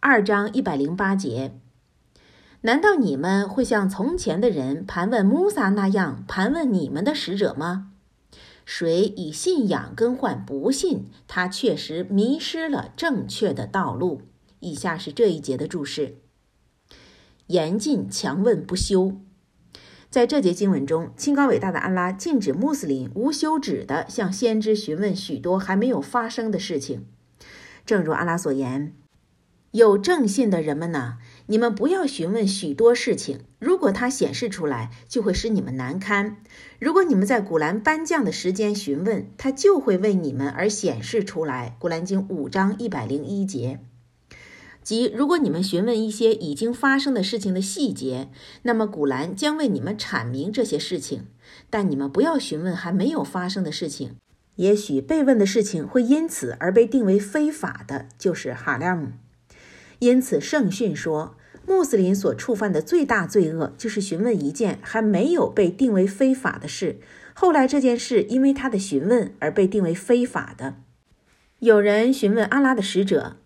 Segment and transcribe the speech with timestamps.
[0.00, 1.58] 二章一百零八节。
[2.60, 7.90] 难道你们会像从前的人盘问穆萨那样盘问你们的使者吗？
[8.64, 14.22] 谁以信仰更换不信，他确实迷失了正确的道路。
[14.60, 16.18] 以下是这一节的注释：
[17.48, 19.20] 严禁强问不休。
[20.10, 27.06] 在这节经文中，清高伟大的安拉禁止穆斯林无休止地向先知询问许多还没有发生的事情。
[27.84, 28.94] 正如安拉所言
[29.72, 31.18] ：“有正信的人们呢。”
[31.50, 36.36] 你们不要询问许多事情，如果它显示出来，就会使你们难堪。
[36.78, 41.74] 如果你们在古兰颁降的时间询问，它就会为你们而显示出来。
[41.78, 43.80] 古兰经五章一百零一节，
[44.82, 48.28] 即如果你们询问一些已经发生的事情的细节，
[48.64, 51.28] 那么古兰将为你们阐明这些事情。
[51.70, 54.16] 但你们不要询问还没有发生的事情，
[54.56, 59.12] 也许被问的事情会因此而被定为非法的，就是哈拉姆。
[60.00, 61.34] 因此，圣训说。
[61.66, 66.98] 穆斯林所触犯的最大罪恶，就是询问一件还没有被定为非法的事。
[67.34, 70.76] 后来这件事因为他的询问而被定为非法的。
[71.58, 73.36] 有人询问阿拉的使者：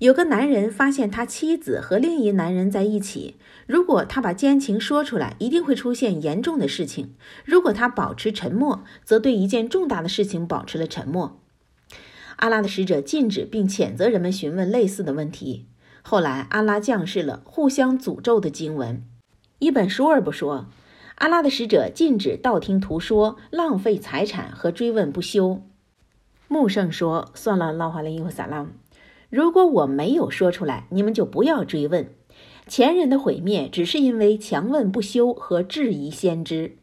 [0.00, 7.06] 有个男人发现他妻子和另一男人在一起，如果他把奸情说出来，一定会出现严重的事情；
[7.46, 11.40] 如果他保持沉默，则对一件重大的事情保持了沉默。
[12.36, 15.69] 阿拉的使者禁止并谴责人们询问类似的问题。
[16.02, 19.02] 后来，阿拉降世了互相诅咒的经文。
[19.58, 20.66] 一本书而不说，
[21.16, 25.62] 阿拉的使者禁止道听途说、浪费财产和追问不休。
[26.48, 28.66] 穆圣说：“算了，拉华勒伊和萨拉，
[29.28, 32.08] 如果我没有说出来，你们就不要追问。
[32.66, 36.76] 前人的毁灭只是因为强问不休和质疑先知。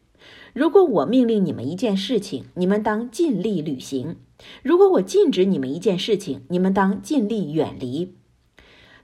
[0.54, 4.14] 如果我命令你们一件事情，你们当尽力履行；
[4.62, 8.14] 如果我禁止你们一件事情，你们当尽力远离。”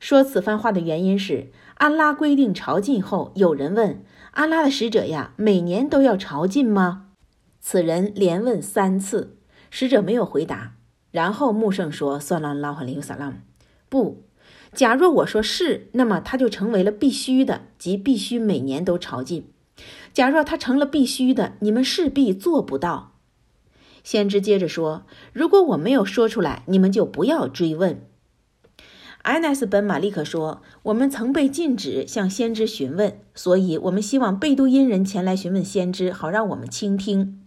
[0.04, 7.06] 说此番话的原因是，安拉规定朝觐后，有人问安拉的使者呀，每年都要朝觐吗？
[7.58, 9.38] 此人连问三次，
[9.70, 10.74] 使者没有回答。
[11.10, 13.36] 然后穆圣说：“算了，拉哈里乌萨拉姆，
[13.88, 14.24] 不。
[14.74, 19.44] 假若我说是，那么他就成为了必须的，即必须每年都朝觐。
[20.12, 23.14] 假若他成了必须的，你们势必做不到。”
[24.04, 28.04] 先知接着说：“如果我没有说出来，你们就不要追问。”
[29.24, 37.40] 埃奈斯本马利克说：“我们曾被禁止向先知询问，所以我们希望贝都因人前来询问先知，好让我们倾听。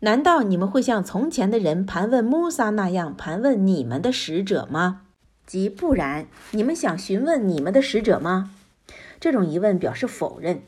[0.00, 5.04] 难道你们会像从前的人盘问穆萨那样盘问你们的使者吗？
[5.46, 8.50] 即不然，你们想询问你们的使者吗？
[9.18, 10.60] 这种疑问表示否认。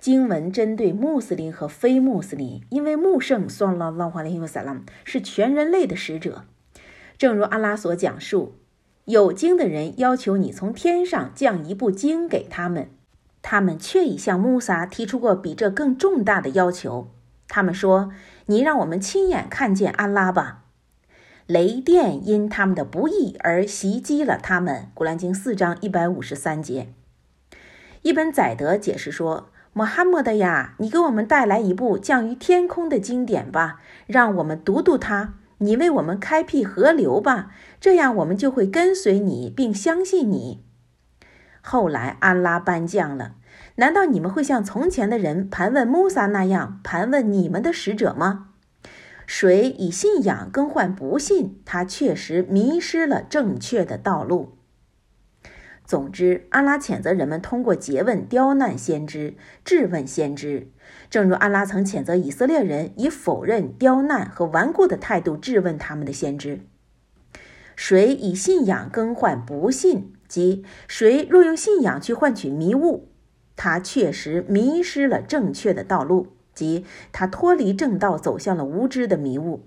[0.00, 6.44] 经文针对穆斯林和非穆斯林，因为穆圣算了拉华林和萨拉是全人类的使者，
[7.18, 8.54] 正如阿拉所讲述。”
[9.06, 12.88] 有经的人要求你从天上降一部经给他们，
[13.42, 17.10] 他们却已向穆萨提出过比这更重大的要求。
[17.48, 18.12] 他们说
[18.46, 20.62] ：“你让我们亲眼看见安拉吧。”
[21.46, 24.86] 雷电因他们的不义而袭击了他们。
[24.94, 26.94] 古兰经四章一百五十三节。
[28.02, 37.50] 一本载德解释说：“穆罕默德呀，你给我们带来一部降于天空的经典吧，让我们读读它。”你为我们开辟河流吧，
[37.80, 40.64] 这样我们就会跟随你并相信你。
[41.60, 43.36] 后来安拉颁降了，
[43.76, 48.48] 难道你们会像从前的人盘问穆萨那样盘问你们的使者吗？
[49.24, 54.58] 谁以信仰更换不信，他确实迷失了正确的道路。
[55.92, 60.68] 总之，安拉谴责人们通过诘问刁难先知、质问先知。
[61.10, 66.60] 正如安拉曾谴责以色列人以否认、刁难和顽固的态度质问他们的先知。
[67.76, 73.08] 谁以信仰更换不信，即谁若用信仰去换取迷雾，
[73.54, 79.66] 他确实迷失了正确的道路，即他脱离正道，走向了无知的迷雾。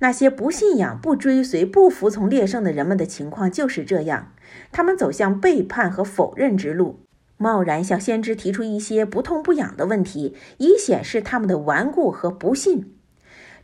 [0.00, 4.32] 那些不信仰、不追随、不服从列圣的人们的情况就是这样，
[4.70, 7.00] 他们走向背叛和否认之路。
[7.36, 12.94] 贸然向先知提出一些不痛不痒的问题，以显示他们的顽固和不信。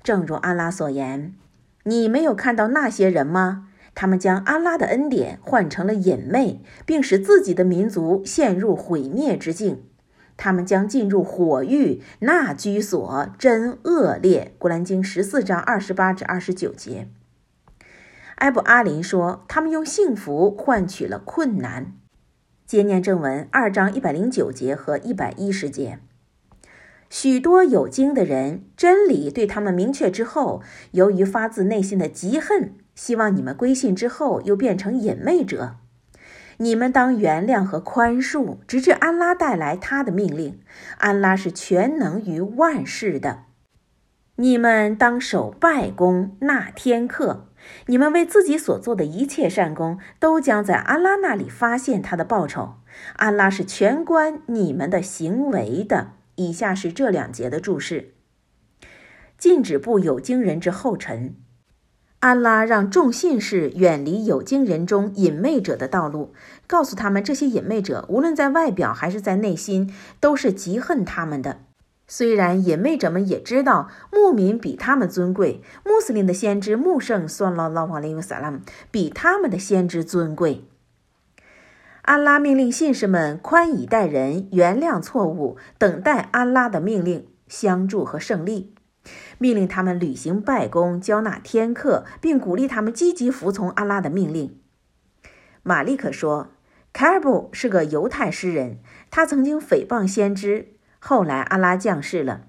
[0.02, 1.34] 正如安拉所言
[1.84, 3.68] ：“你没有看到那些人吗？
[3.94, 9.82] 他们将安拉的恩典换成了隐昧，并使自己的民族陷入毁灭之境。
[10.36, 17.08] 他们将进入火狱，那居所真恶劣。”古兰经十四章二十八至二十九节。
[18.36, 21.92] 埃布阿林说：“他们用幸福换取了困难。”
[22.66, 25.98] 接念正文二章一百零九节和一百一十节，
[27.10, 35.76] 许多有经的人，真理对他们明确之后，由于发自内心的嫉恨，希望你们归信之后又变成隐昧者。
[36.58, 40.60] 你们当原谅和宽恕，直至安拉带来他的命令。
[40.98, 43.44] 安拉是全能于万事的。
[44.36, 47.48] 你们当守拜功，纳天课。
[47.86, 52.74] 你们为自己所做的一切善功，都将在安拉那里发现他的报酬。
[53.16, 56.12] 安拉是全观你们的行为的。
[56.34, 58.14] 以下是这两节的注释：
[59.38, 61.36] 禁止步有经人之后尘。
[62.24, 66.32] 安拉让众信士远离有经人中隐昧者的道路，
[66.66, 71.58] 告诉他们，这些隐昧者无论在外表还是在内心，都是极恨他们的。
[72.08, 78.58] 虽然隐昧者们也知道牧民比他们尊贵，穆斯林的先知穆圣算拉拉瓦利乌萨拉
[78.90, 80.64] 比他们的先知尊贵。
[82.00, 88.72] 安拉命令信士们宽以待人，原谅错误，等待安拉的命令、相助和胜利。
[89.38, 94.58] 命令他们履行拜功、交纳天课，并鼓励他们积极服从阿拉的命令。
[95.62, 96.48] 马利克说
[96.92, 98.78] ：“凯尔布是个犹太诗人，
[99.10, 100.74] 他曾经诽谤先知。
[100.98, 102.42] 后来阿拉降世了，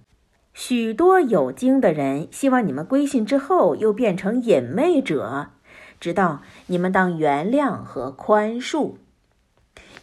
[0.54, 5.50] 许多有经的人希望你们归信之后又变成隐昧者，
[6.00, 8.96] 直到你们当原谅和宽恕。”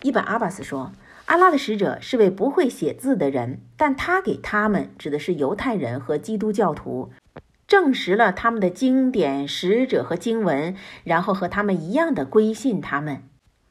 [0.03, 0.93] 伊本阿巴斯说。
[1.33, 7.11] 阿拉的使者是位不会写字的人，但他给他们指的是犹太人和基督教徒，
[7.67, 13.23] 证实了他们的经典、使者和经文，然后和他们一样的归信他们。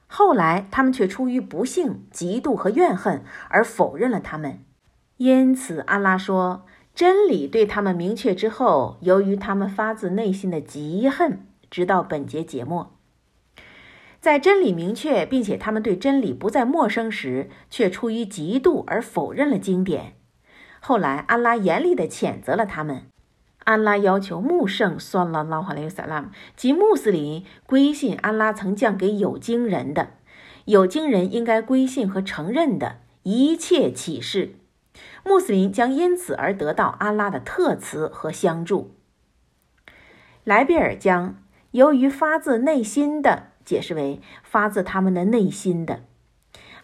[0.08, 4.62] 后来他们却出于不幸、嫉妒和怨恨而否认了他们，
[5.18, 6.66] 因此阿拉说，
[6.96, 12.98] 真理对他们明确之后，由于他们发自内心的嫉恨，直到本节节末。
[14.21, 20.13] 在真理明确，并且他们对真理不再陌生时，却出于嫉妒而否认了经典。
[20.79, 23.07] 后来，安拉严厉地谴责了他们。
[23.63, 30.09] 安拉要求穆圣算了拉哈雷萨拉姆及穆斯林归信安拉曾降给有经人的，
[30.65, 34.53] 有经人应该归信和承认的一切启示。
[35.25, 38.95] 穆斯林将因此而得到安拉的特慈和相助。
[40.44, 41.38] 莱比尔将
[41.71, 43.50] 由于发自内心的。
[43.66, 46.02] 解释为发自他们的内心的。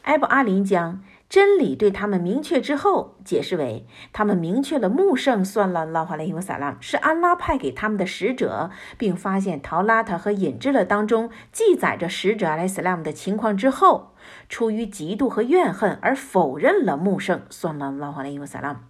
[0.04, 14.14] 埃布阿林将真理对他们明确之后，解释为他们明确了穆圣算了拉哈雷伊萨拉是安拉派给他们的使者，并发现陶拉塔和引致了当中记载着使者阿莱斯拉姆的情况之后，
[14.48, 18.84] 出于嫉妒和怨恨而否认了穆圣算了拉哈雷伊萨拉，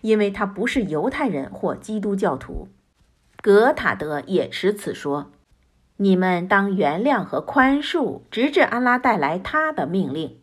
[0.00, 2.66] 因为他不是犹太人或基督教徒。
[3.40, 5.30] 格塔德也持此说。
[6.00, 10.38] 你们当原谅和宽恕，直至安拉带来他的命令。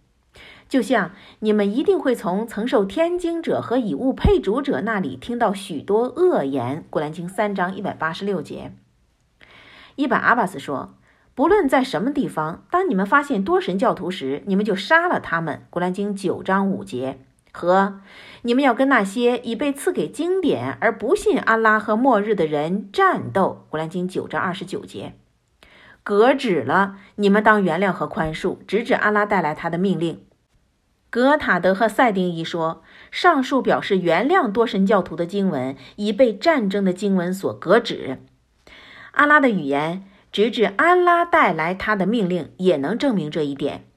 [0.67, 6.83] 就像你们一定会从曾受天经者和以物配主者那里听到许多恶言。
[6.89, 8.73] 古兰经三章一百八十六节。
[9.95, 10.95] 伊本阿巴斯说
[11.33, 17.19] ：“不论在什么地方，当你们发现多神教徒时，你们就杀了他们。”古兰经九章五节。
[17.53, 18.01] 和
[18.41, 23.65] 你们要跟那些已被赐给经典而不信安拉和末日的人战斗。
[23.69, 25.13] 古兰经九章二十九节。
[26.05, 30.23] 革止了，你们当原谅和宽恕，直至阿拉带来他的命令。
[31.09, 38.19] 格塔德和赛丁一说，上述表示原谅多神教徒的经文已被战争的经文所革止。
[39.13, 43.87] 阿拉的语言，直至安拉带来他的命令，也能证明这一点。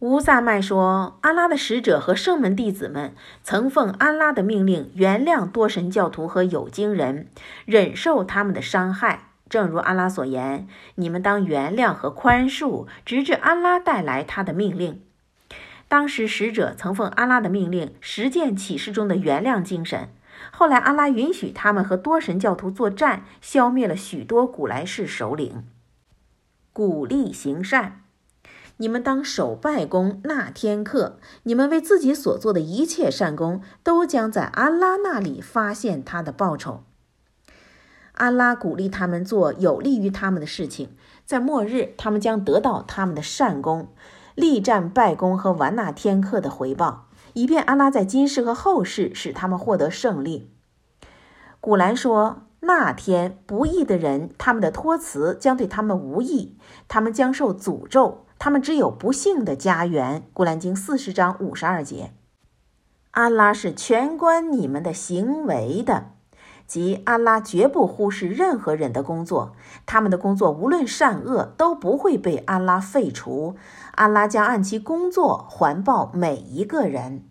[0.00, 7.28] 乌萨麦说，阿拉的使者和圣门弟子们曾奉安拉的命令原谅多神教徒和有经人，
[7.64, 9.30] 忍受他们的伤害。
[9.48, 15.02] 正如安拉所言，你们当原谅和宽恕，直至安拉带来他的命令。
[15.88, 20.08] 当时使者曾奉安拉的命令实践启示中的原谅精神。
[20.50, 25.64] 后来，安拉允许他们和多神教徒作战，消灭了许多古来世首领。
[26.72, 28.02] 鼓励行善，
[28.78, 31.18] 你们当守拜功、纳天课。
[31.44, 36.82] 你们为自己所做的一切善功，都将在安拉那里发现他的报酬。
[38.16, 40.96] 安拉鼓励他们做有利于他们的事情，
[41.26, 43.88] 在末日，他们将得到他们的善功、
[44.34, 50.50] 力战拜功和完纳天课的回报，以便安拉在今世和后世使他们获得胜利。
[51.60, 56.56] 古兰说：“那天不义的人，他们的托辞将对他们无益，
[56.88, 62.12] 他们将受诅咒，他们只有不幸的家园。”古兰经四十章五十二节。
[63.10, 66.15] 安拉是全观你们的行为的。
[66.66, 69.52] 即安拉绝不忽视任何人的工作，
[69.86, 73.56] 他们的工作无论善恶都不会被安拉废除。
[73.92, 77.24] 安拉将按其工作环抱每一个人。